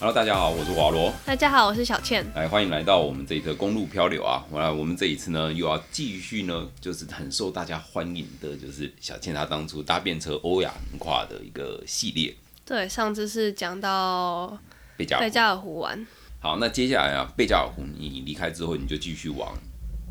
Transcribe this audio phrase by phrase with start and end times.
[0.00, 1.12] Hello，大家好，我是华罗。
[1.26, 2.24] 大家好，我是小倩。
[2.32, 4.46] 来，欢迎来到我们这一个公路漂流啊！
[4.48, 12.32] 我来，我们这一次呢，又要继续呢，就是很受大家欢迎的，就是小倩她当初搭便车欧亚横跨的一个系列。
[12.64, 14.56] 对，上次是讲到
[14.96, 16.06] 贝加贝加尔湖玩。
[16.38, 19.52] 好，那接下来啊，贝加尔湖你离开之后，你就继续往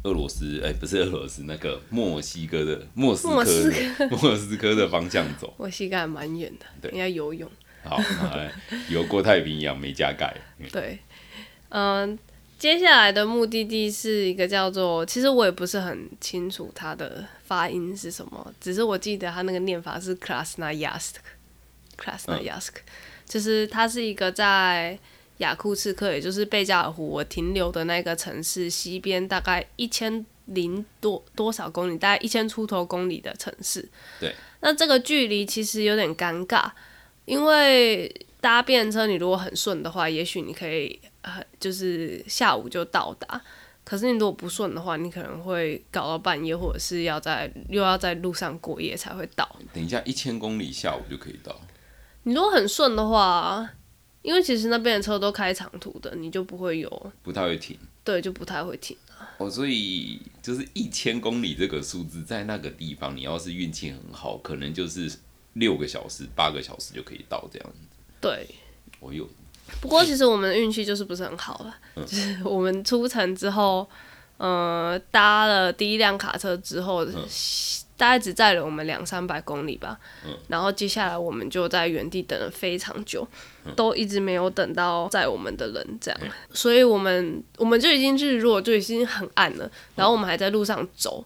[0.04, 5.54] 俄罗斯，哎，不是俄罗斯，那个墨西哥的莫斯科的莫斯科的方向走。
[5.58, 7.50] 墨西哥还蛮远的，应该游泳。
[7.88, 7.98] 好，
[8.90, 10.36] 游过太平洋没加盖。
[10.72, 11.00] 对，
[11.70, 12.18] 嗯，
[12.60, 22.74] 接下来的目的地是一个叫做，其实我也不是很清楚它的发音是什么，只是我记得它那个念法是 Krasnoyarsk，Krasnoyarsk，
[23.26, 24.98] 就是它是一个在
[25.38, 33.88] 雅库茨克，也就是贝加尔湖我停留的那个城市西边大概一千零多多少公里，大概一千出头公里的城市。
[34.20, 36.72] 对，那这个距离其实有点尴尬。
[37.28, 43.42] 因为搭便车，你如果很顺的话，也许你可以呃，就是下午就到达。
[43.84, 49.60] 可是你如果不顺的话，你可能会搞到半夜，或者是要在又要在路上过夜才会到。
[49.74, 51.54] 等一下，一千公里下午就可以到。
[52.24, 53.70] 你如果很顺的话，
[54.22, 57.78] 因为其实那边的车都开长途的，你就不会有不太会停。
[58.06, 58.96] 对，就不太会停
[59.38, 65.12] 哦，所以就是一千公里这个数字，在那个地方，你要是运气很好，可能就是。
[65.60, 67.78] 六个小时、八个小时就可以到这样子。
[68.20, 68.48] 对，
[69.00, 69.28] 我有。
[69.82, 73.88] 不过其实我们的运气就是不是很好了，就是我们出城之后，
[74.38, 77.06] 呃，搭了第一辆卡车之后，
[77.98, 80.00] 大概只载了我们两三百公里吧。
[80.26, 80.34] 嗯。
[80.48, 83.28] 然后接下来我们就在原地等了非常久，
[83.76, 86.20] 都一直没有等到载我们的人，这样。
[86.54, 89.70] 所以我们我们就已经日落，就已经很暗了。
[89.96, 91.26] 然后我们还在路上走。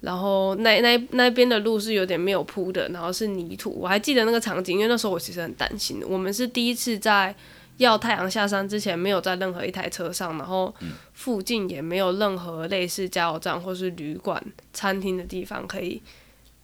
[0.00, 3.70] 然后那那那边的路是有点没有铺的，然后是泥土。
[3.70, 6.02] 我还记得那个场景，因为那时候我其实很担心。
[6.08, 7.34] 我们是第一次在
[7.76, 10.74] 要太阳下山之前，没有在任何一台车上，然后
[11.12, 14.42] 附近也没有任何类似加油站或是旅馆、
[14.72, 16.00] 餐厅的地方可以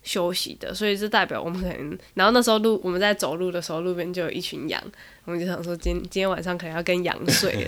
[0.03, 1.99] 休息的，所以这代表我们可能。
[2.15, 4.83] 然后那时候路我们在走路的时候，路边就有一群羊，
[5.27, 7.67] 我们就想说今今天晚上可能要跟羊睡。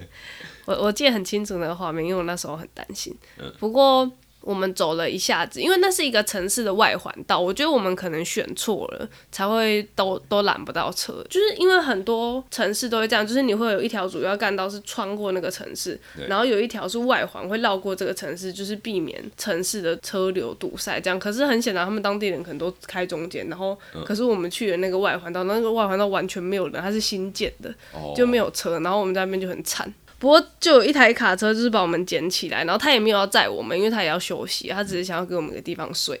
[0.66, 3.16] 我我记得很清楚那个画面，因为我那时候很担心。
[3.58, 4.12] 不过。
[4.46, 11.12] 我们走了一下子，因为那是一个城市的外环道，我觉得我们可能选错了，才会都都拦不到车。
[11.28, 15.98] 就是因为很多城市都会这样，就是你会有一条主要干道是穿过那个城市，
[16.28, 21.00] 然后有一条是外环会绕过这个城市，就是避免城市的车流堵塞。
[21.00, 27.74] 这样，可是很显然他们当地人可能都开中间，然后可是我们去的那个外环道，那个外环道完全没有人，它是新建的，
[28.14, 29.92] 就没有车，然后我们在那边就很惨。
[30.18, 36.18] 不过就有一台卡车，就是把我们捡起来，然后他也没有要载我们，因为他也要休息，他只是想要给我们个地方睡。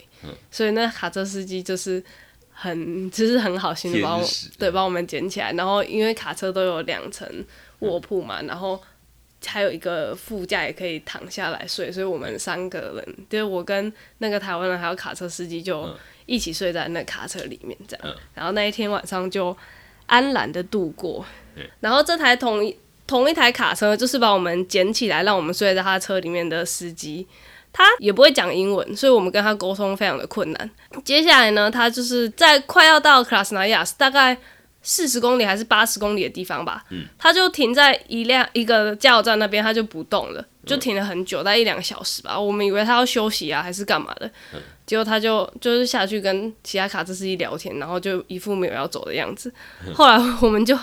[0.50, 2.02] 所以那卡车司机就是
[2.52, 4.22] 很，就是很好心的把我
[4.58, 5.50] 对把我们捡起来。
[5.54, 7.26] 然后因为卡车都有两层
[7.78, 8.78] 卧铺嘛，然后
[9.46, 15.88] 还有一个副驾也可以躺下来睡，所以我们三个人，就是我跟那个台湾人还有卡车司机就
[16.26, 18.14] 一起睡在那卡车里面这样。
[18.34, 19.56] 然后那一天晚上就
[20.04, 21.24] 安然的度过。
[21.80, 22.76] 然后这台同一。
[23.06, 27.26] 同一台卡车，就是把我们捡起来，让我们睡在他车里面的司机，
[27.72, 30.70] 他也不会讲英文，所以我们跟他沟通非常的困难。
[31.04, 34.36] 接下来呢，他就是在快要到 Krasnoyarsk 大概
[34.82, 36.84] 四十公里还是八十公里的地方吧，
[37.18, 42.38] 他就停在一辆一个加油站那边，他就不动了，就停了很久，大概一两个小时吧。
[42.38, 44.28] 我们以为他要休息啊，还是干嘛的，
[44.84, 49.52] 结果他就就是下去跟其他卡车司机聊天，然后就一副没有要走的样子。
[49.94, 50.76] 后来我们就。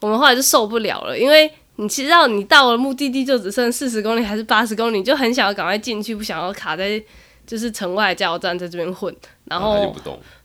[0.00, 7.02] 我们后来就受不了了，因为你知道，你到了目的地就只剩四十公里还是八十公里，就很想要赶快进去，不想要卡在
[7.46, 9.14] 就是城外加油站在这边混。
[9.44, 9.94] 然后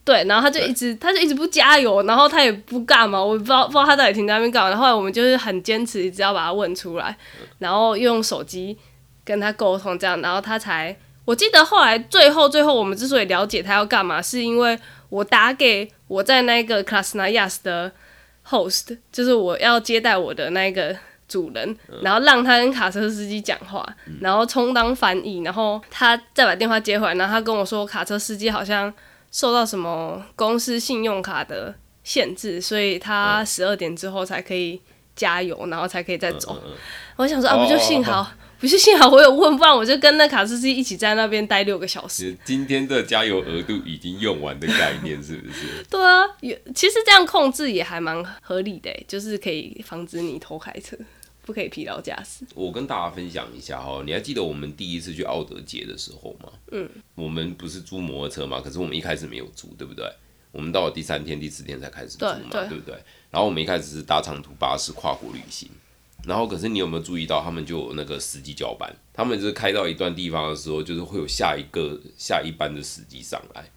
[0.03, 4.75] 对，然后他就一直他就一直不加油，然后他也不干嘛，我不知道不知道他到底停在那边干嘛。
[4.75, 7.17] 后来我们就是很坚持，一直要把他问出来，
[7.59, 8.77] 然后用手机
[9.23, 14.79] 跟他沟通，这样，然后他才我记得后来最后最后我们之所以了解他要干嘛，是因为
[15.09, 17.91] 我打给我在那个 Krasnoyarsk 的。
[18.47, 20.95] Host 就是我要接待我的那个
[21.27, 23.83] 主人，然后让他跟卡车司机讲话，
[24.21, 28.93] 然后充当翻译，然后他再把电话接回来，然后他跟我说卡车司机好像
[29.31, 34.79] 受到什么公司信用卡的限制，所以他十二点之后才可以
[35.15, 36.61] 加油，然后才可以再走。
[37.15, 38.31] 我想说啊，不就幸好。
[38.65, 42.35] 不是幸好我有问，不然我就跟那卡司机一起在那边待六个小时。
[42.43, 45.67] 今天的加油额度已经用完的概念是不是？
[45.87, 50.97] 对啊，有其实这样控制也还蛮合理的，就是可以防止你偷开车，
[51.43, 52.43] 不可以疲劳驾驶。
[52.55, 56.49] 我跟大家分享一下哈，你还记得我们第一次去奥德街的时候吗？
[56.71, 58.59] 嗯，我们不是租摩托车吗？
[58.65, 60.03] 可是我们一开始没有租，对不对？
[60.51, 62.95] 我们到了第三天、第四天才开始租嘛，对对不对？
[63.29, 65.69] 然后我们一开始是搭长途巴士跨国旅行，
[66.25, 73.69] 然后可是你有没有注意到，他们就有那个司机交班，他们就是开到一段地方的时候，就是会有下一个下一班的司机上来，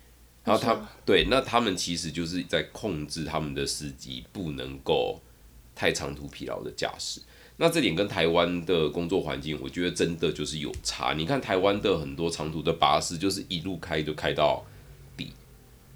[0.45, 5.21] 然后他对，那他们其实就是在控制他们的司机不能够
[5.75, 7.21] 太长途疲劳的驾驶。
[7.61, 11.13] 那这点跟台湾的工作环境，我觉得真的就是有差。
[11.15, 14.71] 你看台湾的很多长途的巴士，就是一路开就开到底，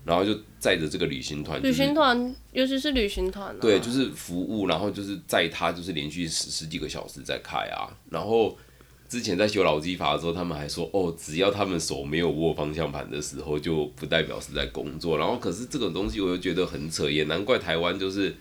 [0.05, 7.89] 然后就载着这个旅行团，旅行团，尤其是旅行团，对，就是服务，然后就是载他，就是连续十十几个小时在开啊。
[8.11, 8.57] 然后
[9.09, 15.19] 之前在修老机法的时候，他们还说，哦，只要他们手没有握方向盘的时候，就不代表是在工作。
[15.19, 18.35] 然后可是这个东西，我又觉得很扯，也难怪台湾就是。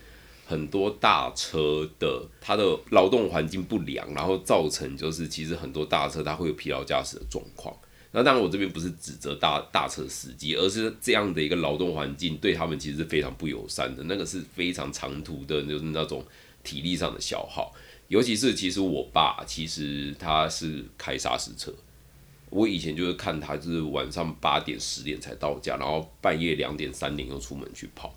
[0.44, 7.74] 很多大车的它的劳动环境不良，然后造成就是其实很多大车它会有疲劳驾驶的状况。
[8.14, 14.02] 那当然我这边不是指责大大车司机，而是这样的一个劳动环境对他们其实是非常不友善的。
[14.04, 16.22] 那个是非常长途的，就是那种
[16.62, 17.72] 体力上的消耗。
[18.08, 21.72] 尤其是其实我爸其实他是开砂石车，
[22.50, 28.14] 我以前就是看他就是晚上八点十点才到家，然后半夜两点三点又出门去跑。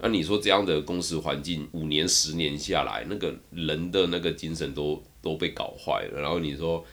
[0.00, 6.20] 那你说这样的公司环境五年十年下来，那个人的那个精神都都被搞坏了。
[6.20, 6.84] 然后你说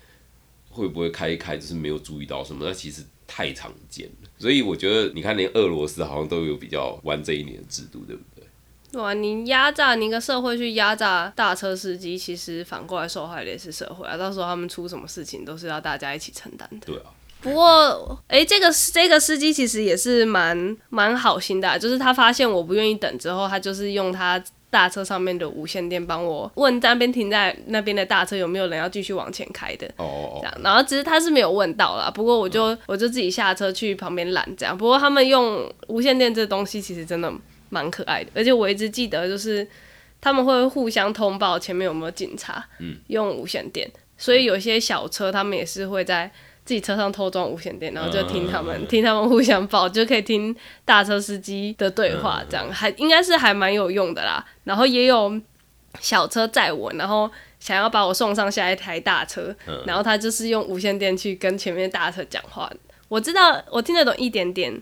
[0.74, 2.66] 会不会开一开就是没有注意到什么？
[2.66, 4.30] 那其实太常见了。
[4.38, 8.44] 所以我觉得你看，连俄罗斯好像都有比较玩这一年的制度，对不对？
[8.92, 14.18] 对啊，你压榨你一个社会去压榨大车司机，其实反过来受害的也是社会啊。
[14.18, 16.88] 到时候他们出什么事情，都是要大家一起承担的。
[16.88, 17.06] 对啊。
[17.42, 24.42] 不过，哎，这个这个司机其实也是蛮蛮好心的，就是他发现我不愿意等之后，他就是用他
[24.74, 29.88] 大车上面的无线电帮我问那边停在那边的大车有没有人要继续往前开的。
[29.98, 34.76] 哦这样，然后其实他是没有问到啦，不过我就我就自己下车去旁边拦这样。
[34.76, 37.32] 不过他们用无线电这东西其实真的
[37.70, 39.68] 蛮可爱的，而且我一直记得就是
[40.20, 43.88] 他们会互相通报前面有没有警察，嗯，用无线电，
[44.18, 46.32] 所以有些小车他们也是会在。
[46.66, 50.56] 自己车上偷装无线电，然后就听他们听他们互相报，就可以听
[50.86, 54.46] 大车司机的对话，这样还应该是还蛮有用的啦。
[54.64, 55.40] 然后也有
[56.00, 57.30] 小车载我，然后
[57.60, 59.56] 想要把我送上下一台大车，
[59.86, 62.72] 然后他就是用无线电去跟前面大车讲话。
[63.10, 64.82] 我知道我听得懂一点点。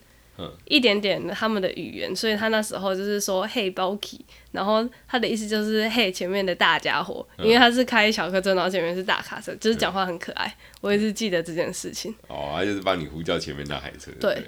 [0.66, 10.56] 一点点他们的语言，所以他那时候就是说“嘿 b o k y 然后他的意思就是“嘿，前面的大家伙”，因为他是开小客车，然后前面是大卡车，就是讲话很可爱。
[10.82, 12.14] 我一直记得这件事情。
[12.28, 14.12] 哦，他就是帮你呼叫前面那台车。
[14.20, 14.46] 对。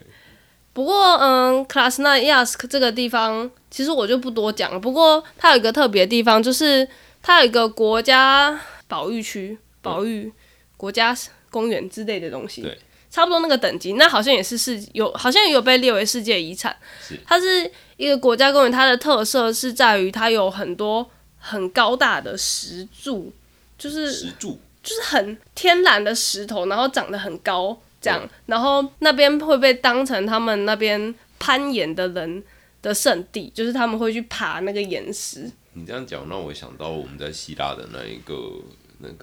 [0.74, 4.80] 不过，嗯，Klasnayask 这个地方，其实我就不多讲了。
[4.80, 6.88] 不过，它有一个特别的地方，就是
[7.22, 10.34] 它有一个国家保育区、保育
[10.76, 11.16] 国家
[11.52, 12.64] 公园之类的东西。
[12.64, 12.76] 对。
[13.14, 16.76] 差不多那个等级，那好像也是世有，好像也有被列为世界遗产。
[17.28, 21.08] 它是一个国家公园，它的特色是在于它有很多
[21.38, 23.32] 很高大的石柱，
[23.78, 32.44] 就是石柱，就是很天然的石头，然后长得很高，这样，然后那边会被当成他们那边攀岩的人
[32.82, 35.52] 的圣地，就是他们会去爬那个岩石。
[35.74, 38.34] 你这样讲让我想到我们在希腊的那一个。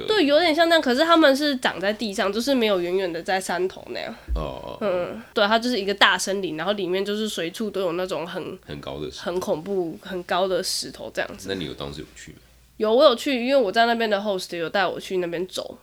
[0.07, 4.15] 对，有点像那样，可是他们是长在地上，就是没有远远的在山头那样。
[4.35, 11.49] 哦，嗯，对，它就是一个大森林，然后里面就是随处都有那种很很高的、很恐怖、很高的石头这样子。
[11.49, 12.39] 那你有当时有去吗？
[12.77, 15.79] 有，我有去，因为我在那边的 host 有带我去那边走。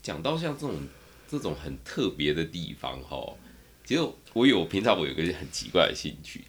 [0.00, 0.76] 讲到像这种
[1.28, 3.34] 这种很特别的地方哈，
[3.84, 6.44] 其实我有平常我有个很奇怪的兴趣，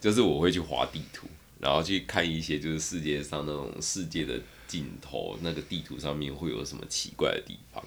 [0.00, 1.26] 就是我会去划地图，
[1.58, 4.34] 然后去看一些就是世界上那种世界的。
[4.70, 7.82] 镜头那个地图上面会有什么奇怪的地方？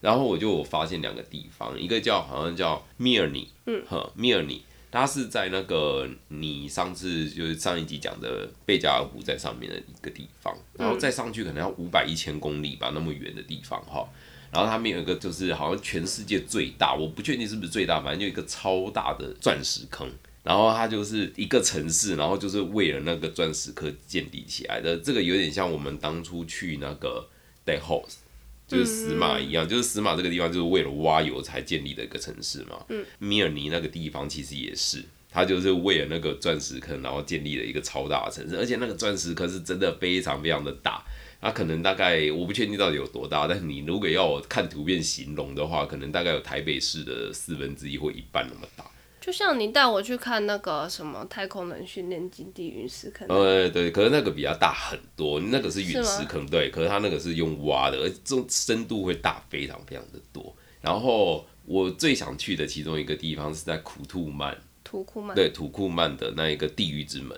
[0.00, 14.08] 然后我就发现两个地方，一个叫好像叫米尔尼，嗯，哈，米尔尼，它是在那个你上次就是上一集讲的贝加尔湖在上面的一个地方，然后再上去可能要五百一千公里吧，那么远的地方哈。
[14.50, 20.08] 然后它面有一个就是好像全世界最大，我不确定是不是最大，反正就一个超大的钻石坑。
[20.44, 24.96] 然后它就是一个城市，然后就是为了那个钻石坑建立起来的。
[24.98, 27.26] 这个有点像我们当初去那个
[27.64, 28.20] d e h o s e
[28.68, 32.84] 就是死马一样，就是死马这个地方就是为了挖油才建立的一个城市嘛。
[32.88, 41.02] 嗯米尔尼那个地方其实也是，它就是为了那个钻石坑，然后建立了一个超大的城市，而且那个钻石坑是真的非常非常的大。
[41.40, 48.90] 它可能大概我不确定到底有多大，但是你如果要我看图片形容的话，可能大概有台北市的四分之一或一半那么大。
[49.24, 60.54] 就像你带我去看那个什么太空人训练基地陨石坑，呃对，可是那个比较大很多，那个是陨石坑，对，可是它那个是用挖的，而这种深度会大非常非常的多。
[60.82, 64.54] 然后我最想去的其中一个地方是在库图曼，
[64.84, 65.34] 土库曼。
[65.34, 67.34] 对土库曼的那一个地狱之门。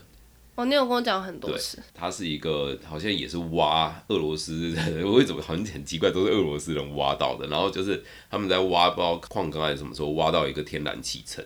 [0.57, 7.47] 哦，你有跟我讲很多对次。，它是一个好像也是挖俄罗斯人，为什么好像很奇怪，都是俄罗斯人挖到的。
[7.47, 11.45] 然后就是他们在挖，不知道矿坑还是什么时候挖到一个天然气层，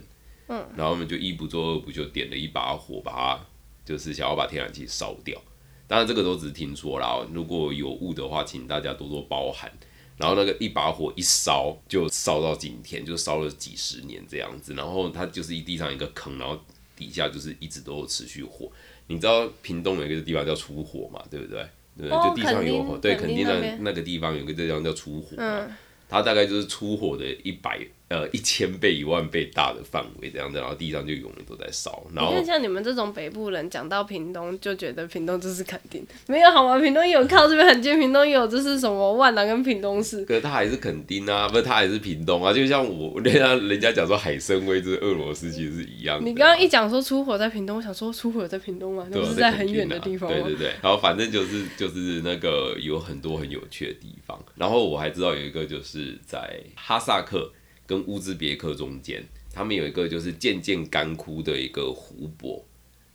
[0.50, 3.46] 嗯，然后他们就一不做二不休点了一把火，把它
[3.84, 5.40] 就是想要把天然气烧掉。
[5.86, 9.72] 当然这个都只是听说啦，如果有误的话，请大家多多包涵。
[10.16, 14.74] 然后那个一把火一烧就烧到今天，就烧了几十年这样子。
[14.74, 16.58] 然后它就是一地上一个坑，然后
[16.94, 18.70] 底下就是一直都有持续火。
[19.06, 21.64] 你知道屏东有一个地方叫出火嘛，对不对？
[21.96, 25.76] 对就地上有火，对，肯定的那个地方有个地方叫出火嘛，嗯，
[26.08, 36.78] 它大概就是出火的一百呃一千倍、一万倍大的范围这样子，然后地上就永远都在烧，然后你看像你们这种北部人，讲到屏东就觉得屏东就是垦丁，没有好吗？
[36.80, 40.24] 屏东有靠这边很近，屏东有就是什么万南跟屏东市。
[40.24, 46.28] 可是它还是垦丁啊，不是它还是屏东啊，就像我 人家人家讲说海参崴就是俄罗斯，其实是一样的啊。
[46.28, 49.06] 你刚刚一讲说出火在屏东，我想说出火在屏东吗？
[49.08, 50.36] 那是在很远的啊地方吗？
[50.36, 54.36] 对对对，然后反正就是就是那个有很多很有趣的地方。
[54.56, 57.52] 然后我还知道有一个就是在哈萨克
[57.90, 59.20] 跟乌兹别克中间，
[59.52, 62.64] 他们有一个就是渐渐干枯的一个湖泊。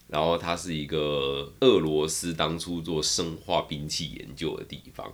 [0.10, 5.12] 然后它是一个俄罗斯当初做生化兵器研究的地方，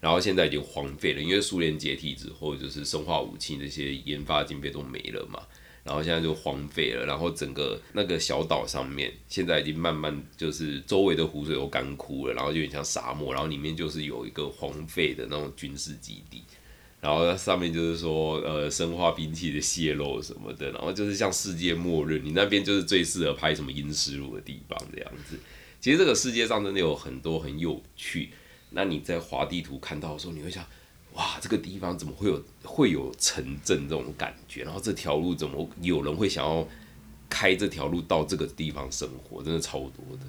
[0.00, 5.40] 然后现在已经荒废了，因为苏联解体之后，就是生化武器那些研发经费都没了嘛。
[5.84, 16.42] 然后现在就荒废了，然后整个那个小岛上面现在已经慢慢就是周围的湖水都干枯了，然后就有点像沙漠，然后里面就是有一个荒废的那种军事基地，
[17.02, 25.38] 然后上面就是说呃生化兵器的泄漏什么的，然后就是像世界末日，你那边就是最适合拍什么阴湿路的地方这样子。
[25.80, 28.30] 其实这个世界上真的有很多很有趣，
[28.70, 30.64] 那你在滑地图看到的时候，你会想。
[31.14, 34.62] 哇，这个地方怎么会有会有城镇这种感觉？
[34.62, 36.66] 然后这条路怎么有人会想要
[37.28, 39.42] 开这条路到这个地方生活？
[39.42, 40.24] 真的超多的。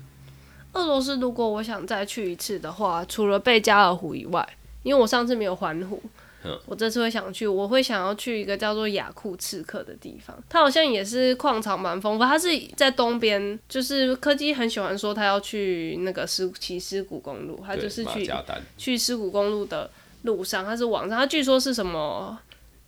[0.73, 4.45] 俄罗斯如果我想再去一次的话，除了贝加尔湖以外，
[4.83, 6.03] 因为我上次没有环湖
[6.45, 10.37] 嗯，我这次会想去，我会想要去一个叫做雅库茨克的地方。
[10.49, 18.29] 它好像也是矿场蛮丰富，它是在东边，就是柯基很喜欢说他要去那个石骑石鼓公路，他就是去
[18.77, 19.89] 去石鼓公路的
[20.23, 22.37] 路上，它是网上，它据说是什么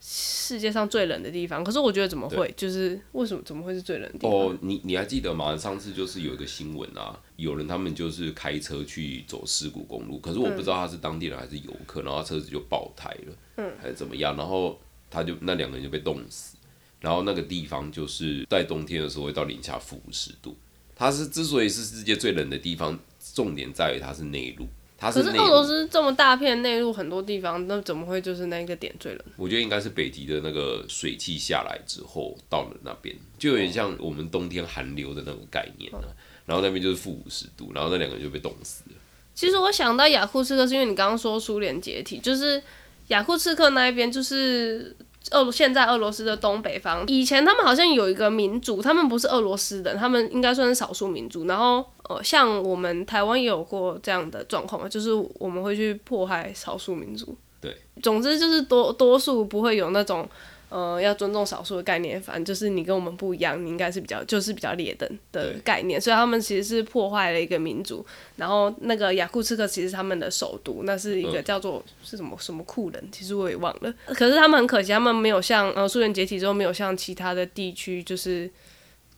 [0.07, 1.63] 世界上最冷的地方。
[1.63, 4.31] 可是我觉得怎么会，就是为什么怎么会是最冷的地方？
[4.31, 5.57] 哦，你你还记得吗？
[5.57, 16.55] 上次就是有一个新闻啊，有人他们就是开车去走事故公路，可是我不知道他是当地人还是游客，然后车子就爆胎了，嗯，还是怎么样，然后他就那两个人就被冻死，
[16.99, 20.55] 然后那个地方就是在冬天的时候会到零下负五十度。
[20.97, 22.97] 它是之所以是世界最冷的地方，
[23.33, 24.65] 重点在于它是内陆，
[24.99, 25.67] 可是俄罗陆。
[25.67, 29.21] 斯这么大片内陆很多地方，那怎么会就是那个点最冷？
[29.37, 35.99] 我觉得应该是北极的那个水汽下来之后到了那边，就有点像我们冬天寒流的那种概念啊。
[36.45, 38.95] 然后那边就是负五十度，然后那两个人就被冻死了。
[39.33, 42.61] 其实我想到雅库茨克，是因为你刚刚说苏联解体，就是
[43.07, 44.95] 雅库茨克那一边，就是
[45.31, 47.03] 俄现在俄罗斯的东北方。
[47.07, 51.45] 以前他们好像有一个民族，他们不是俄罗斯人，他们应该算是少数民族。
[51.45, 57.35] 然后呃，像我们台湾也有过这样的状况嘛，就是我们会去迫害少数民族。
[57.61, 60.27] 对，总之就是多多数不会有那种。
[60.75, 68.05] 呃，要尊重少数的概念，反正就是你跟我们不一样，你应该是比较就是比较劣等的概念，所以他们其实是破坏了一个民族，
[68.35, 73.93] 然后那个雅库茨克其实是他们的首都，那是一个叫做是什么什么库人，其实我也忘了。
[74.07, 78.51] 可是他们很可惜，他们没有像呃苏联解体之后没有像其他的地区就是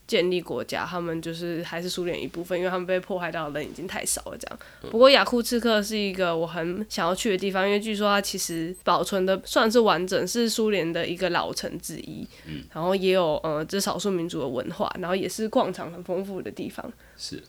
[0.08, 4.60] 建立国家，他们就是还是苏联一部分，因为他们被迫害到的人已经太少了这样。
[4.90, 12.26] 不过雅库茨克是一个我很想要去的地方，因为据说它其实保存的算是完整，是苏联的一个老城之一。
[12.74, 16.90] 然后也有呃这少数民族的文化，然后也是矿场很丰富的地方。
[17.18, 17.44] 是，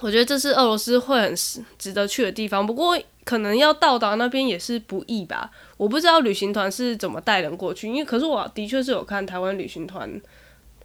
[0.00, 5.50] 我觉得这是俄罗斯会很值值得去的地方，不过可能要到达那边也是不易吧。
[5.76, 10.20] 我不知道旅行团是怎么带人过去，因为可是我的确是有看台湾旅行团，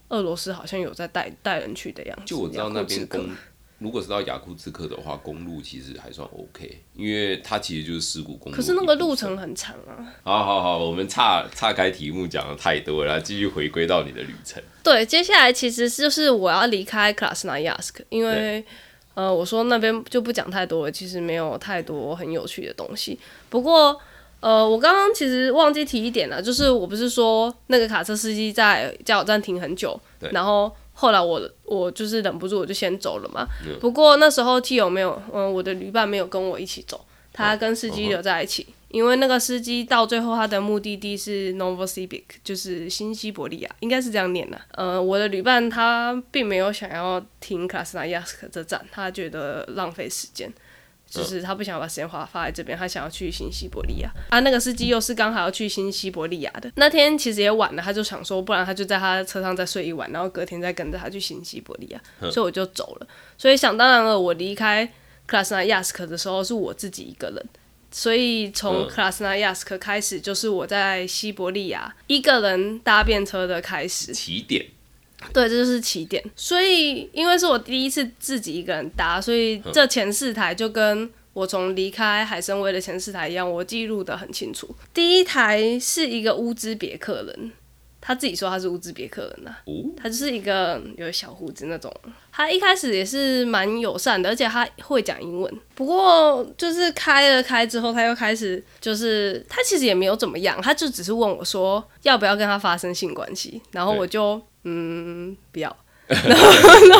[0.09, 2.25] 俄罗斯好像有在带带人去的样子。
[2.25, 3.29] 就我知道那边公，
[3.77, 8.55] 如果是到雅库茨克的话，公路其实还算 OK，因为它其实就是石谷公路。
[8.55, 9.37] 可是那个路程。
[9.37, 9.95] 很长啊。
[10.23, 14.61] 好好好，我们岔岔开题目讲的太多了，来继续回归到你的旅程。
[14.83, 18.65] 对，接下来其实就是我要离开 Krasnoyarsk，因为
[19.13, 23.19] 呃，我说那边就不讲太多了，其实没有太多很有趣的东西。
[23.49, 23.99] 不过
[24.39, 33.45] 呃，我刚刚其实忘记提一点了，就是我不是说那个卡车司机在加油站停很久对，然后后来我我就是忍不住我就先走了嘛。
[33.79, 44.59] 不过那时候 T 友没有，嗯、我的旅伴没有跟我一起走，他跟司机留在一起，因为那个司机到最后他的目的地是 Novosibirsk，就是新西伯利亚，应该是这样念的。
[44.71, 50.51] 呃，我的旅伴他并没有想要停克拉斯纳亚斯克这站，他觉得浪费时间。
[51.09, 54.09] 就是他不想把时间花放在这边，他想要去新西伯利亚。
[54.29, 62.01] 啊，那个司机又是刚好要去新西伯利亚的那天，其实也晚了，他就想说，不然他就在他车上再睡一晚，然后隔天再跟着他去新西伯利亚。
[62.31, 63.07] 所以我就走了。
[63.37, 64.85] 所以想当然了，我离开
[65.25, 67.45] 克拉斯纳亚斯克的时候是我自己一个人。
[67.91, 74.63] 所以从克拉斯纳亚斯克开始，就是我在西伯利亚一个人搭便车的开始起点。
[75.33, 76.23] 对，这就是起点。
[76.35, 84.75] 所以，因为是我第一次自己一个人搭，所以这前四台就跟我从离开海参崴的前四台一样，我记录的很清楚。
[84.93, 87.51] 第一台是一个乌兹别克人，
[88.09, 89.55] 他自己说他是乌兹别克人呐，
[89.95, 91.93] 他就是一个有小胡子那种。
[92.31, 95.59] 他一开始也是蛮友善的，而且他会讲英文。
[95.75, 104.41] 不过就是开了开之后，他又开始就是他其实也没有怎么样，他就只是问我说要不要跟他发生性关系，然后我就。
[104.63, 105.73] 嗯，不要，
[106.07, 106.45] 然后，
[106.89, 106.99] 然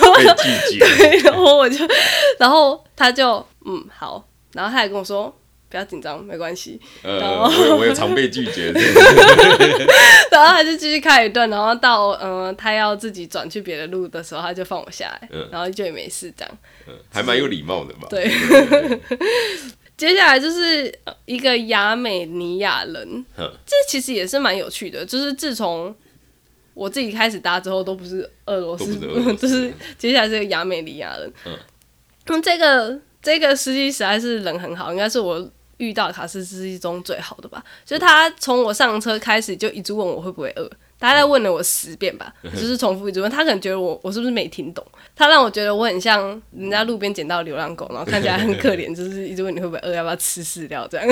[0.00, 0.14] 后，
[0.80, 1.86] 对，然后我就，
[2.40, 5.32] 然后他就，嗯，好，然后他还跟我说，
[5.76, 6.80] 不要紧张，没关系。
[7.02, 8.72] 呃，我我也常被拒绝。
[10.32, 16.58] 然后他就继续开一段，然后到，嗯，他要自己转去别的路的时候，他就放我下来，然后就也没事，这样。
[16.88, 18.06] 嗯，还蛮有礼貌的嘛。
[18.08, 18.26] 对。
[19.98, 20.90] 接下来就是
[21.26, 25.94] 一个亚美尼亚人，这其实也是蛮有趣的，就是自从。
[26.72, 28.94] 我自己开始搭之后都不是俄罗斯，
[29.40, 31.32] 就是接下来这个亚美尼亚人。
[31.46, 31.58] 嗯，
[32.26, 37.62] 那这个这个司机实在是人很好，应该是我遇到卡斯司机中最好的吧。
[37.84, 40.70] 就是他从我上车开始就一直问我会不会饿。
[40.98, 44.82] 大概问了我十遍吧，就是重复一直问他，可能觉得我我是不是没听懂？
[45.14, 51.06] 他让我觉得我很像人家路边捡到流浪狗，然后看起来很可怜，就是一直问你会不会饿，要不要吃饲料这样。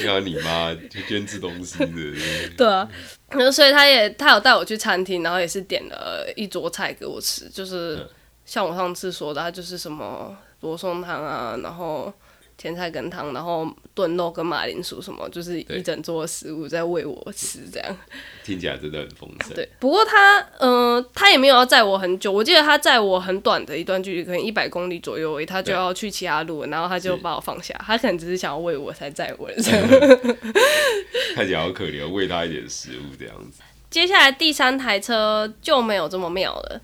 [0.00, 1.86] 像你妈就捐吃东西的。
[2.56, 2.88] 对啊，
[3.32, 8.08] 那所以他也他有带我去餐厅，然后也是点了一桌菜给我吃，就是
[8.46, 12.10] 像我上次说的，他就是什么罗宋汤啊，然后。
[12.56, 17.96] 甜菜根汤，然后炖肉跟马铃薯什么，就是一整桌食物在喂我吃，这样
[18.42, 19.54] 听起来真的很丰盛。
[19.54, 29.50] 对，不过他，嗯，他也没有要载我很久，我记得他载我很短的一段距离，可能一百公里左右，他就要去其他路，然后他就把我放下，他可能只是想要喂我才载我。
[31.34, 33.60] 看起来好可怜，喂他一点食物这样子。
[33.90, 36.80] 接下来第三台车就没有这么妙了。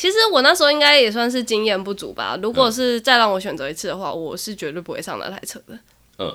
[0.00, 2.34] 其实我那时候应该也算是经验不足吧。
[2.42, 5.78] 如果是再让我选择一次的话，我是绝对不会上那台车的。
[6.18, 6.34] 嗯，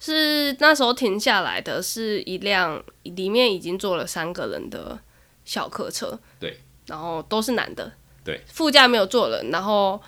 [0.00, 4.98] 是那时候停下来的是一辆里面已经坐了三个人的
[5.44, 6.18] 小客车。
[6.40, 7.92] 对，然后都是男的。
[8.24, 10.02] 对，副驾没有坐人，然后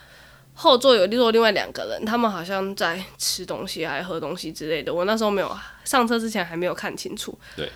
[0.52, 4.92] 后座有坐另外两个人，他们好像在吃东西还是喝东西之类的。
[4.92, 7.38] 我那时候没有上车之前还没有看清楚。
[7.54, 7.70] 对，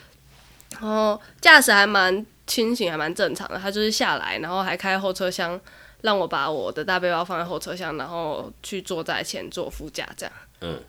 [0.73, 2.27] 然后驾驶还蛮。
[2.51, 5.59] 清醒还蛮正常的，他就是下来，然后还开后车厢，
[6.01, 10.33] 让我把我的大背包放在后车厢，然后去坐在前座副驾这样。
[10.63, 10.83] 嗯。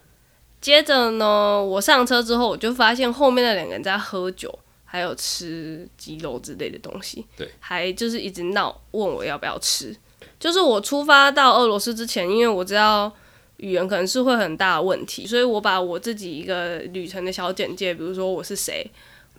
[0.59, 4.51] 接着呢，我上车之后，我就发现后面的两个人在喝酒，
[4.83, 7.23] 还有吃鸡肉之类的东西。
[7.37, 7.47] 对。
[7.59, 9.95] 还就是一直闹，问我要不要吃。
[10.39, 13.11] 就是我出发到俄罗斯之前，因为我知道
[13.57, 18.89] 语言可能是会很大的问题，所以我把我自己一个旅程的小简介，比如说我是谁。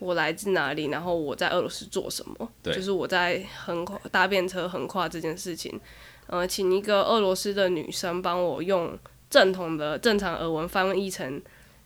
[0.03, 0.87] 我来自哪里？
[0.87, 2.51] 然后我在俄罗斯做什么？
[2.65, 5.81] 就是我在横跨搭便车横跨这件事情，
[6.27, 8.99] 呃，请一个俄罗斯的女生帮我用
[9.31, 11.41] 正统的正常俄文翻译成，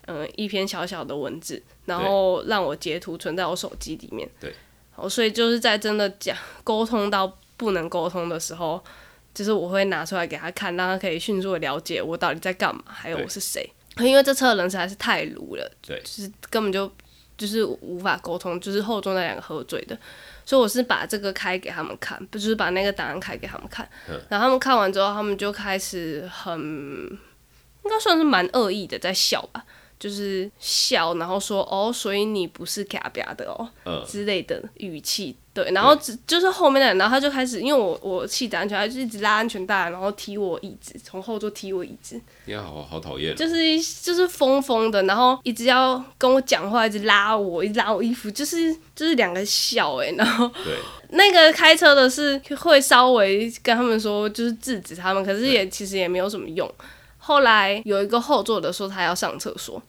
[0.07, 4.26] 嗯，一篇小小的文字，然后让我截图存在我手机里面。
[4.40, 4.55] 对，
[4.92, 8.83] 好，所以就是在真的讲沟通到不能沟通的时候，
[9.35, 13.70] 就是我会拿出来给他看，让他可以迅速的了解我到底在干嘛，还有我是谁。
[13.98, 16.90] 因为这车的人实在是太鲁了，对，就是根本就。
[17.37, 19.99] 就是无法沟通，就是后座那两个喝醉的，
[20.44, 23.88] 所以我是把这个开给他们看，不就是把那个档案开给他们看，
[24.29, 29.64] 然后他们看完之后，他们就开始很，应该算是蛮恶意的在笑吧。
[29.98, 43.56] 就是笑，然后说哦，所以你不是卡比亚的哦，之类的语气，对，然后只就是后面的人，然后他就开始，因为我我系着安全带，就一直拉安全带，然后踢我椅子，从后座踢我椅子，你好好讨厌，就是
[44.02, 50.74] 就是疯疯的，然后一直要跟我讲话，一直拉我，一直拉我衣服，就是就是两个笑哎，然后对，
[51.11, 56.70] 那个开车的是会稍微跟他们说，就是制止他们，可是也其实也没有什么用。
[57.27, 59.83] 后来有一个后座的说他要上厕所，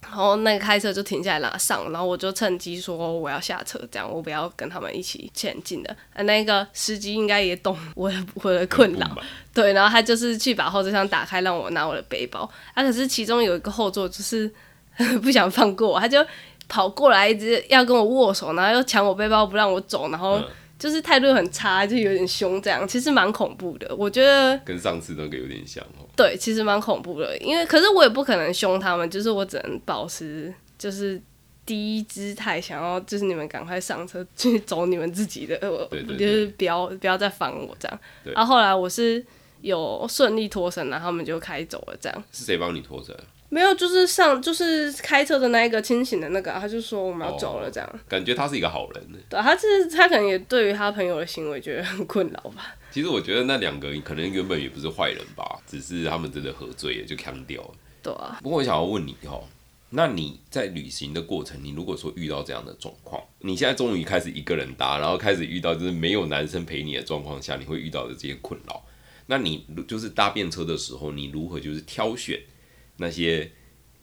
[0.00, 5.94] 然后那个开车就停下来让他上，然后我就趁机说我要下车，这样我不要跟他们一起前进的。
[6.14, 9.06] 啊，那个司机应该也懂我的我的困扰，
[9.52, 12.50] 对，然后他就是去把后车厢打开，让我拿我的背包。
[12.72, 14.50] 啊，可是其中有一个后座就是
[15.22, 16.24] 不想放过我，他就
[16.68, 20.40] 跑过来一直要跟我握手，然后又抢我背包不让我走，然后
[20.82, 23.94] 就是态度很差，就有点凶，这样其实蛮恐怖的。
[23.94, 26.02] 我觉得跟上次那个有点像哦。
[26.16, 31.22] 对，其实蛮恐怖的，因为可是我也不可能凶他们，就是我只能保持就是
[31.64, 35.56] 低姿态，想要就是你们赶快上车去走你们自己的，
[36.18, 38.00] 就是不要不要再烦我这样。
[38.24, 39.24] 然后后来我是
[39.60, 42.24] 有顺利脱身，然后他们就开走了，这样。
[42.32, 43.16] 是谁帮你脱身？
[43.52, 48.00] 没有，就是上就是开车的那一个清醒的那个，他就说我们要走了，这样。
[48.08, 49.06] 感觉他是一个好人。
[49.28, 52.74] 对，他是他可能也对于他朋友的行为觉得很困扰吧。
[52.90, 57.74] 其实我觉得那两个可能原本也不是坏人吧，只是他们真的喝醉了就腔掉了。
[58.02, 58.38] 对啊。
[58.42, 59.38] 不过我想要问你哈，
[59.90, 68.82] 那你在旅行的过程，你如果说遇到这样的状况，你现在终于开始一个人搭，然后开始遇到就是没有男生陪你的状况下，你会遇到的这些困扰，
[69.26, 72.40] 那你就是搭便车的时候，你如何就是挑选
[73.02, 73.52] 那些？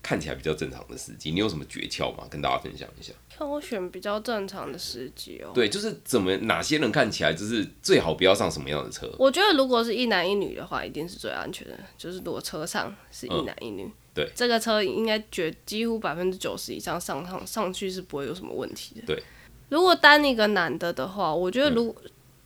[0.01, 2.25] 看起来比较正常的司机，你有什么诀窍吗？
[2.31, 3.11] 跟大家分享一下。
[3.27, 5.51] 挑选比较正常的司机哦。
[5.53, 9.13] 对，就是怎么哪些人看起来就是最好不要上什么样的车。
[9.19, 11.77] 我觉得如果是一男一女的话，一定是最安全的。
[11.97, 19.05] 就是如果车上是一男一女，对，这个车应该绝几乎百分之九十以上上上上去是不会有什么问题的。
[19.05, 19.21] 对。
[19.67, 21.93] 如果单一个男的的话，我觉得如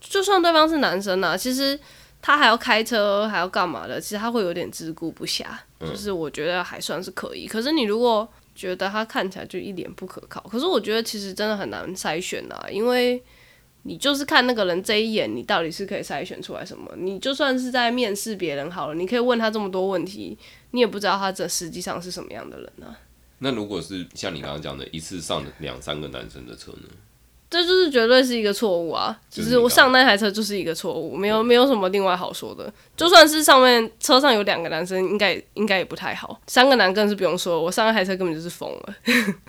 [0.02, 1.80] 就算对方是男生呢，其实。
[2.26, 4.00] 他还要开车，还要干嘛的？
[4.00, 5.46] 其实他会有点自顾不暇，
[5.82, 7.46] 就是我觉得还算是可以。
[7.46, 13.22] 可是你如果觉得他看起来就一脸不可靠，可是我觉得其实真的很难筛选啊，因为
[13.82, 16.90] 你就是看那个人这一眼，你到底是可以筛选出来什么？
[16.96, 20.38] 你就算是在面试别人好了，你可以问他这么多问题，
[20.72, 22.96] 你也不知道他这实际上是什么样的人呢？
[23.40, 26.88] 那如果是像你刚刚讲的，一次上两三个男生的车呢？
[27.54, 29.16] 这就是绝对是一个错误啊！
[29.30, 32.74] 就是我上那台车就是一个错误，没有没有什么另外好说的。
[32.98, 36.42] 就算是上面车上有两个男生，应该应该也不太好。
[36.48, 38.96] 三个男更是不用说，我上那台车根本就是疯了。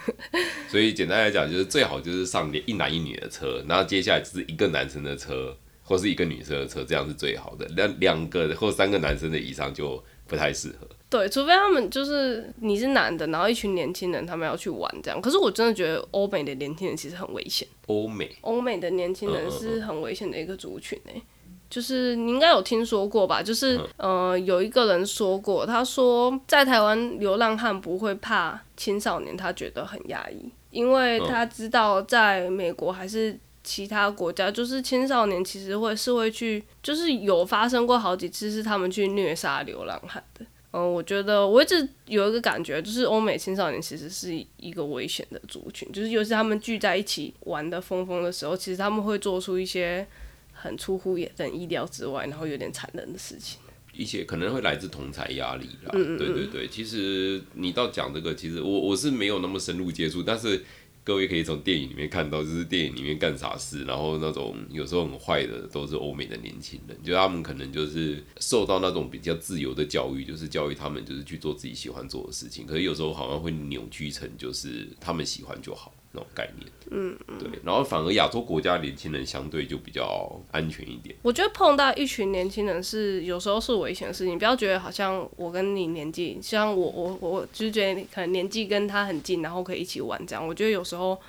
[0.69, 7.65] 所以简单来讲，就是最好就是上一男一女的车，然后接下来就是一个男生的车，或是一个女生的车，这样是最好的。
[7.75, 10.89] 两两个或三个男生的以上就不太适合。
[11.11, 15.21] 对，除非他们就是你是男的，然后一群年轻人他们要去玩这样。
[15.21, 17.69] 可是我真的觉得欧美的年轻人其实很危险。
[17.87, 21.23] 欧美，欧美的年轻人是很危险的一个族群诶。
[21.71, 23.43] 就是你应该有听说过吧？
[23.43, 40.45] 就是呃，有一个人说过，他说在台湾流浪汉不会怕青少年，他觉得很压抑，因为他知道在美国还是其他国家，就是青少年其实会是会去，就是有发生过好几次是他们去虐杀流浪汉的。
[40.71, 50.07] 嗯，我觉得我一直有一个感觉，就是欧美青少年其实是一个危险的族群，就是尤其他们聚在一起玩的疯疯的时候，其实他们会做出一些
[50.53, 53.61] 很出乎人意料之外，然后有点残忍的事情。
[53.93, 56.69] 一些可能会来自同才压力啦，对对对。
[56.69, 60.63] 其实你到讲这个，其实我我是没有那么深入接触，但是。
[61.05, 75.93] 各位可以从电影里面看到，就是电影里面干啥事，然后那种有时候很坏的，都是欧美的年轻人，就他们可能就是受到那种比较自由的教育，就是教育他们就是去做自己喜欢做的事情，可是有时候好像会扭曲成就是他们喜欢就好。
[76.15, 81.15] 那种概念，嗯，对，然后反而亚洲国家年轻人相对就比较安全一点。
[81.23, 91.21] 我觉得碰到一群年轻人是有时候是危险的事情，不要觉得好像我跟你年纪，像我我我就是觉得可能年纪跟他很近，然后可以一起玩这样，我觉得有时候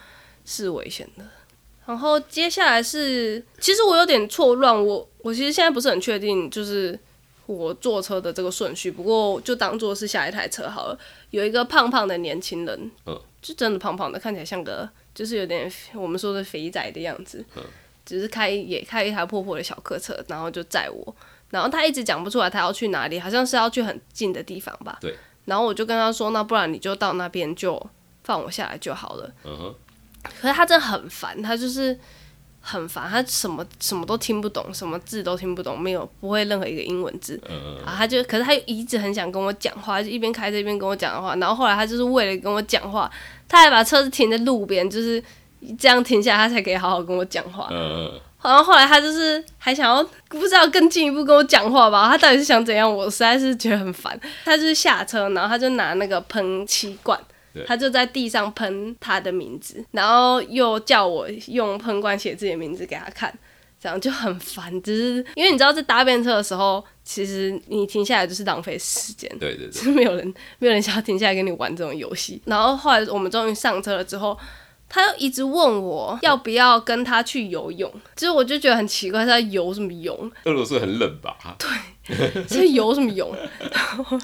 [0.46, 1.26] 是危险的。
[1.88, 6.98] 然后接下来是，其实我有点错乱，我我其实现在不是很确定，就是
[7.48, 11.00] 我坐车的这个顺序，不过就当做是下一台车好了。
[11.32, 13.20] 有一个胖胖的年轻人，嗯。
[13.46, 17.46] 就真的胖胖的，看起来像个就是有点我们说的肥仔的样子。
[17.56, 17.64] 嗯。
[18.04, 21.16] 只是开也开一台破破的小客车，然后就载我。
[21.52, 24.98] 然后他一直讲不出来他要去哪里，好像是要去很近的地方吧。
[25.00, 25.16] 对。
[25.46, 27.80] 然后我就跟他说：“那不然你就到那边就
[28.24, 29.76] 放我下来就好了。”嗯哼。
[30.42, 32.00] 可是他真的很烦，他就是。
[32.68, 37.40] 很烦，他什么什么都听不懂，什么字都听不懂，没有不会任何一个英文字。
[37.48, 41.36] 嗯啊，他就可是他一直很想跟我讲话，就一边开车一边跟我讲话。
[41.36, 43.10] 然后后来他就是为了跟我讲话，
[43.48, 45.24] 他还把车子停在路边，就是
[45.78, 47.68] 这样停下，他才可以好好跟我讲话。
[47.70, 48.20] 嗯嗯。
[48.42, 52.92] 然后后来他就是还想要不知道更进一步跟我讲话吧，他到底是想怎样？
[52.92, 54.20] 我实在是觉得很烦。
[54.44, 57.20] 他就是下车，然后他就拿那个喷漆罐。
[57.66, 63.34] 他就在地上喷他的名字，然后又叫我用喷罐写自己的名字给他看，
[63.80, 64.82] 这样就很烦。
[64.82, 69.30] 只是因为你知道，在搭便车的时候，其实你停下来就是浪费时间。
[69.40, 72.42] 对对对，是没有人没有人想要停下来跟你玩这种游戏。
[72.46, 74.38] 然后后来我们终于上车了之后，
[74.88, 80.32] 他又一直问我要不要跟他去游泳，其实我就觉得很奇怪，他在游什么泳？
[80.46, 81.36] 俄罗斯很冷吧？
[81.58, 81.70] 对。
[82.48, 83.36] 这游什么泳？
[83.60, 84.18] 然 后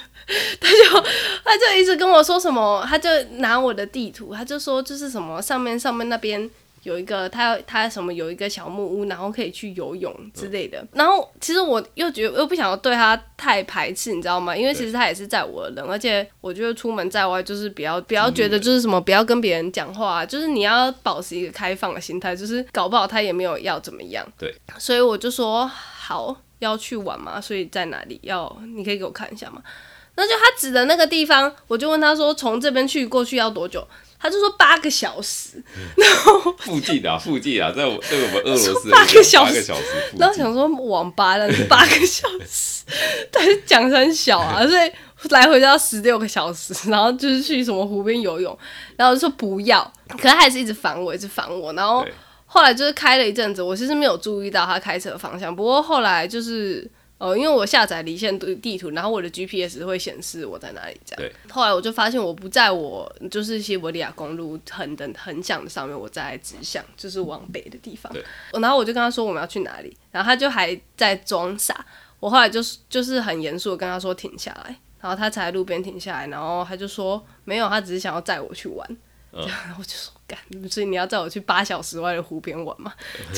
[0.60, 1.02] 他就
[1.44, 6.50] 他就一直跟我说什么，他就拿我的地图，他就说就是什么上面上面那边。
[6.84, 10.86] 有一个他他什么有一个小木屋，然后可以去游泳之类的。
[10.94, 14.56] 然后其实我又觉得又不想要对他太排斥，你知道吗？
[14.56, 24.26] 因为其实他也是在我的人，而且我觉得出门在外就是不要不要觉得就是什么不要跟别人讲话，就是你要保持一个开放的心态，就是搞不好他也没有要怎么样。
[24.38, 29.62] 对，所以我就说好要去玩嘛，所以在哪里要你可以给我看一下嘛？
[30.16, 33.88] 那就他指的那个地方，我就问他说从这边去过去要多久？
[34.22, 35.62] 他就说八个小时，
[35.96, 39.84] 然后附近啊，附近啊，在我在我们俄罗斯八个小时，小时，
[40.18, 42.84] 然后想说网吧的八个小时，
[43.32, 44.92] 但是 讲很小啊， 所以
[45.30, 48.56] 来回都要十六个小时，然后就是去什么湖边游泳，
[48.96, 52.06] 然后就说不要，可是他还是一直烦我，一直烦我，然后
[52.46, 56.88] 后来就是开了一阵子，我其实没有注意到他开车的方向，不过后来就是。
[57.22, 61.22] 哦，因为我下载离线地图，然后我的 GPS 会显示我在哪里这样。
[61.22, 61.52] 对。
[61.52, 68.12] 后来我就发现我不在我就是西伯利亚公路横的横向的上面，我在直向，就是往北的地方。
[68.12, 68.24] 对。
[68.60, 71.86] 然后我就跟他说我们要去哪里，然后他就还在装傻。
[72.20, 78.98] 我后来就是就是很严肃的跟他说停下来，然后他才在路边停下来，然后他就说没有，他只是想要载我去玩。
[79.48, 80.38] 然后我就说干。
[80.70, 82.94] 所以你要载我去八小时外的湖边玩嘛？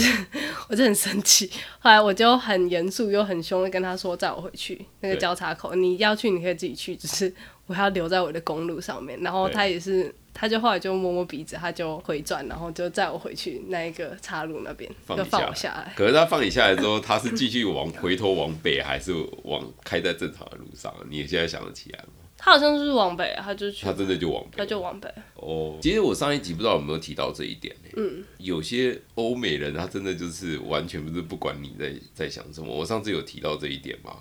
[0.69, 1.51] 我就很生气。
[1.79, 7.33] 后来我就很严肃又很凶的跟他说：“载我回去那个交叉口，你要去你可以自己去，只是
[7.65, 15.93] 我要留在我的公路上面。”然后他也是，他就后来就摸摸鼻子，他就回转，然后就载我回去那一个岔路那边，就放我下来。
[15.97, 20.93] 可是他放你下来之后，他是继续往回头往北，还是往开在正常的路上？
[21.09, 22.22] 你现在想得起来吗？
[22.43, 23.85] 他好像就是往北，他就去。
[23.85, 24.57] 他真的就往北。
[24.57, 25.09] 他就往北。
[25.35, 27.89] 哦，其实我上一集不知道有没有提到这一点呢？
[27.95, 32.75] 嗯，有些欧美人他真的就是完全不是不管你在在想什么。
[32.75, 34.17] 我上次有提到这一点嘛，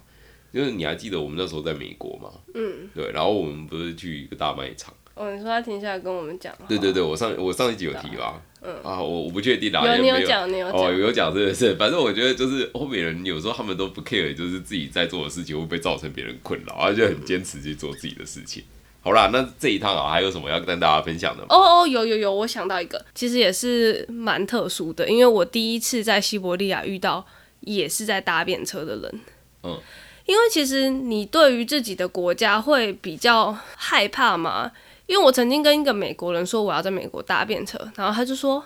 [0.52, 2.30] 就是你还记得我们那时候在美国嘛？
[2.54, 4.94] 嗯，对，然后我们不是去一个大卖场。
[5.16, 6.54] 哦，你说他停下来跟我们讲。
[6.68, 8.40] 对对对，我上我上一集有提吧。
[8.64, 18.62] 嗯啊，我我不确定啊，有你有讲，你有讲哦，有讲真的是， 反正我觉得就是欧美人有时候他们都不 care，就是自己在做的事情会不会造成别人困扰，而且很坚持去做自己的事情。
[19.01, 21.48] 好啦，那这一趟啊，还有什么要跟大家分享的吗？
[21.51, 27.27] 哦哦，有有有，我想到一个，其实也是蛮特殊的，因为我第一次在西伯利亚遇到
[27.61, 29.20] 也是在搭便车的人。
[29.64, 29.77] 嗯，
[30.25, 34.70] 因为其实你对于自己的国家会比较害怕嘛。
[35.12, 38.64] 因为我曾经跟一个美国人说我要在美国搭便车，然后他就说，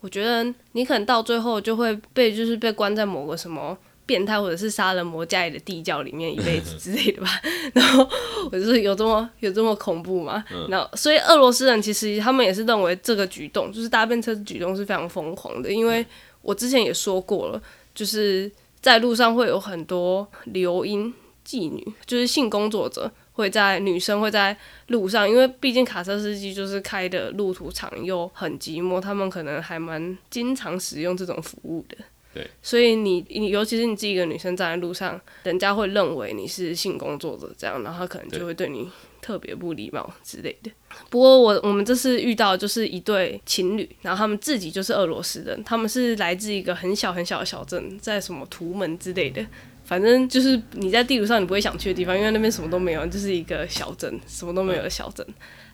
[0.00, 7.28] 我觉得你可能到最后就会被就是被关在某个什么变态或者是杀人魔家里的地窖里面一辈子 之类的吧。
[7.72, 8.06] 然后
[8.52, 10.44] 我就是有这么有这么恐怖吗？
[10.68, 16.04] 然后所以俄罗斯人其实他们也是认为这个举动就是搭便车的举动是非常疯狂的，因为
[16.42, 17.62] 我之前也说过了，
[17.94, 21.14] 就是在路上会有很多流音
[21.46, 23.10] 妓女，就是性工作者。
[23.40, 24.54] 会在女生会在
[24.88, 31.96] 路上，因为毕竟卡车司机就是开的路途长又很寂寞，他们可能还蛮经常使用这种服务的。
[32.32, 38.88] 对，所以你你尤其是你自己一个女生站在路上，人家会认为你是性工作者这样，然后他可能就会对你
[39.20, 40.70] 特别不礼貌之类的。
[41.08, 49.44] 不过我我们这次遇到就是一对情侣，然后他们自己就是俄罗斯人，他们是来自一个很小很小的小镇，在什么图门之类的。
[49.90, 55.26] 反正就是你在地图上你不会想去的地方，因为那边什么都没有，就是一个小镇，什么都没有的小镇。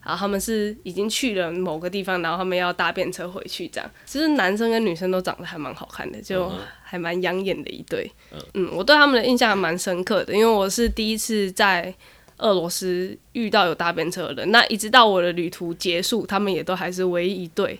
[0.02, 3.90] 然后他们是已经去了某个地方，然后他们要搭便车回去，这样。
[4.06, 6.50] 其实男生跟女生都长得还蛮好看的，就
[6.82, 8.10] 还蛮养眼的一对。
[8.54, 11.94] 嗯，我对他们的印象还蛮深刻的，因为我是第一次在
[12.38, 14.50] 俄罗斯遇到有搭便车的人。
[14.50, 17.78] 那一直到我的旅途结束，他们也都还是唯一一对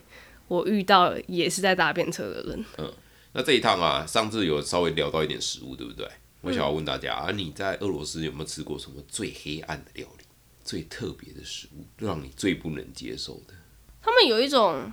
[0.48, 2.64] 我遇到也是在搭便车的人。
[2.76, 2.92] 嗯，
[3.32, 6.06] 那这一趟啊，上次有稍微聊到一点食物，对不对？
[6.46, 10.24] 我想要问大家啊，你在俄罗斯有没有吃过什么最黑暗的料理、
[10.62, 13.54] 最特别的食物，让你最不能接受的？
[14.00, 14.92] 他们有一种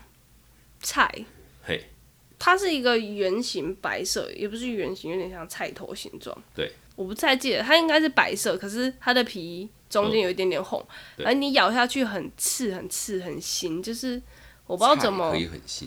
[0.82, 1.08] 菜，
[1.64, 1.80] 嘿，
[2.40, 6.36] 它是一个圆形白色，也不是圆形，有点像菜头形状。
[6.56, 10.84] 对，我不太记得，它应该是白色，可是它的皮中间有一点点红，
[11.24, 14.20] 而你咬下去很刺、很刺、很腥，就是。
[14.66, 15.32] 我不知道怎么，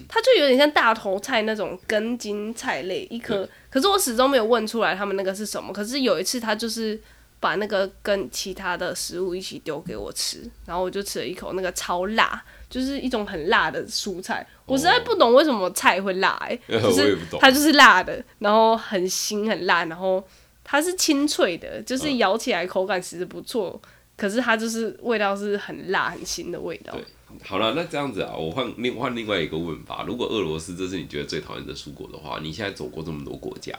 [0.08, 5.72] 它就有点像大头菜那种根茎菜类一颗，可是我始终没有问出来他们那个是什么。
[5.72, 7.00] 可是有一次他就是
[7.40, 14.46] 把那个跟其他的食物一起丢给我吃，然后我就吃了一口，那个超辣，就是一种很辣的蔬菜。
[14.66, 20.22] 我实在不懂为什么菜会辣，哎，就是它就是辣的，然后很腥很辣，然后
[20.64, 23.80] 它是清脆的，就是咬起来口感其实不错，
[24.16, 26.92] 可是它就是味道是很辣很腥的味道。
[26.92, 27.04] 对，
[27.44, 33.74] 好了，那这样子啊，我换另换另外一个问法，如果俄罗斯这是你觉得最讨厌的蔬果的话，你现在走过这么多国家，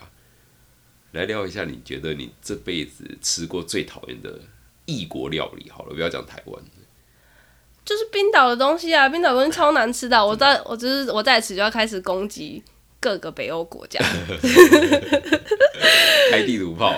[1.13, 4.39] 来聊一下，你觉得你这辈子吃过最讨厌的
[4.85, 5.69] 异国料理？
[5.69, 6.63] 好了，不要讲台湾。
[7.83, 10.25] 就是冰岛的东西啊，冰岛东西超难吃的。
[10.25, 12.61] 我在我就是我在此就要开始攻击
[12.99, 13.97] 各个北欧国家，
[16.29, 16.93] 开地图炮。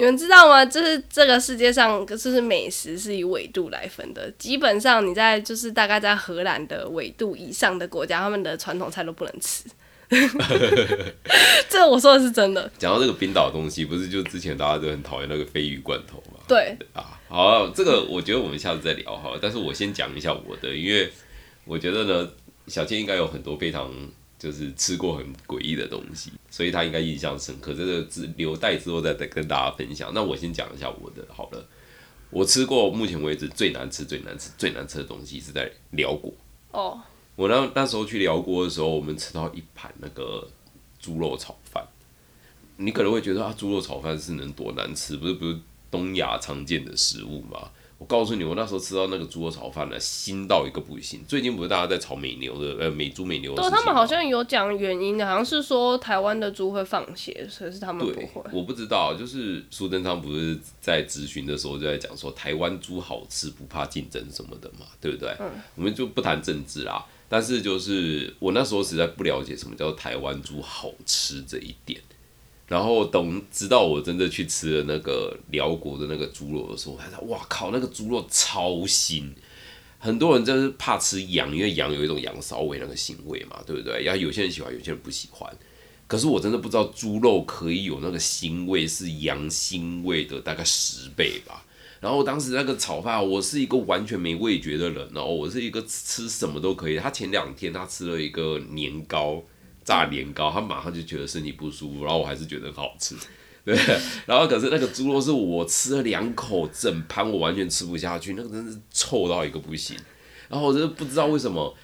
[0.00, 0.64] 你们知道吗？
[0.64, 4.30] 就是这个世界上，就是美食是以纬度来分的。
[4.38, 9.64] 基本上你在就是大概在荷兰的纬度以上的国家，他们的传统菜都不能吃。
[11.68, 12.72] 这我说的是真的。
[12.78, 16.40] 讲到这个冰岛的东西，不是就之前大家都很讨厌那个鲱鱼罐头吗？
[16.48, 17.20] 对啊。
[17.28, 19.38] 好，这个我觉得我们下次再聊哈。
[19.42, 21.12] 但是我先讲一下我的，因为
[21.66, 22.30] 我觉得呢，
[22.68, 23.92] 小倩应该有很多非常
[24.40, 27.72] 就是吃过很诡异的东西，所以他应该印象深刻。
[27.72, 30.10] 这个只留待之后再再跟大家分享。
[30.12, 31.64] 那我先讲一下我的好了。
[32.30, 36.32] 我吃过目前为止最难吃、最难吃、最难吃的东西是在辽国。
[36.72, 37.00] 哦。
[37.36, 40.48] 我那那时候去辽国的时候，我们吃到一盘那个
[40.98, 41.86] 猪肉炒饭。
[42.78, 45.16] 你可能会觉得啊，猪肉炒饭是能多难吃？
[45.16, 45.58] 不是，不是。
[45.90, 47.68] 东亚常见的食物嘛，
[48.00, 51.22] 我告诉你，我那时候吃到那个猪肉炒饭呢，腥到一个不行。
[51.28, 53.54] 最近不是大家在炒美牛的，呃，美猪美牛。
[53.54, 58.42] 对，他们好像有讲原因的，好像是说台湾的猪会放血，可是他们不会。
[58.54, 65.36] 我不知道，就是苏贞昌不是在咨询的时候就在讲说，台湾猪好吃，不怕竞争什么的嘛，对不对？
[65.38, 65.50] 嗯。
[65.74, 72.00] 我们就不谈政治啦，但是就是我那时候实在不了解什么叫台湾猪好吃这一点。
[72.70, 79.28] 然后等直到我真的去吃了那个辽国的那个猪肉的时候，我才哇靠，那个猪肉超腥！
[79.98, 84.04] 很多人就是怕吃羊，因为羊有一种羊骚味，那个腥味嘛，对不对？
[84.04, 85.52] 然后有些人喜欢，有些人不喜欢。
[86.06, 91.66] 可是我真的不知道猪肉可以有那个腥味，是羊腥味的大概十倍吧。
[91.98, 96.96] 然后当时那个炒饭，我是一个完全没味觉的人哦，我是一个吃什么都可以。
[96.96, 99.42] 他前两天他吃了一个年糕。
[99.90, 103.16] 炸年糕，他马上就觉得身体不舒服，然后我还是觉得很好吃，
[103.66, 103.76] 对。
[104.24, 109.96] 然后可是那个猪肉是我吃了两口，整盘我完全吃不下去，那个真是臭到一个不行。
[110.48, 111.76] 然后我真的不知道为什么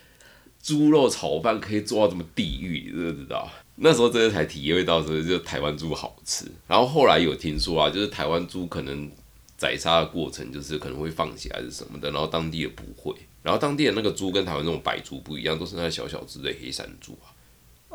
[0.63, 3.51] 猪肉炒饭可以做到这么地狱，你知不知道？
[3.75, 6.45] 那时候真的才体会到说，就台湾猪好吃。
[6.69, 9.11] 然后后来有听说啊，就是台湾猪可能
[9.59, 13.13] 宰杀的过程就是可能会放血还是什么的，然后当地也不会。
[13.43, 17.35] 然后当地的那个猪跟台湾那种白猪不一样，都是那小小只的黑山猪啊。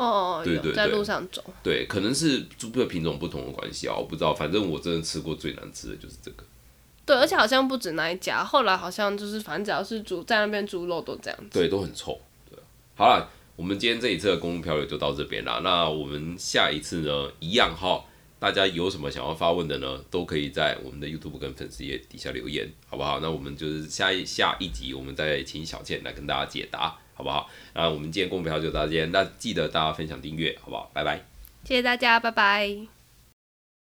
[0.01, 6.43] 哦，对对，在路上走，对，可能是猪的品种不同的关系啊，我不知道，反正我真的吃过最难吃的就是这个。
[7.05, 12.19] 对，而且好像不止那一家，后来好像就是反正只要是猪在那边猪肉都这样子，对，都很臭。
[12.49, 12.57] 对，
[12.95, 18.03] 好了，我们今天这一次的公路漂流就到这边了，那我们下一次呢，一样哈，
[18.39, 23.19] 大家有什么想要发问的呢，都可以在我们的 YouTube 跟粉丝页底下留言，好不好？
[23.19, 26.97] 那我们就是下一下一集，我们再请小倩来跟大家解答。
[27.21, 27.47] 好不好？
[27.75, 30.89] 那我们今天公票就到这边，那记得大家分享订阅，好不好？
[30.91, 31.21] 拜拜，
[31.63, 33.00] 谢谢大家，拜拜。